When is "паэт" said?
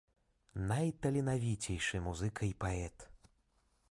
2.65-2.97